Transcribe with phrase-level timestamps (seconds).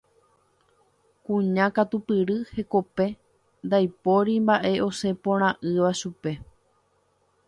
[1.23, 3.05] Kuña katupyry hekópe
[3.65, 6.31] ndaipóri mba'e osẽ porã'ỹva chupe.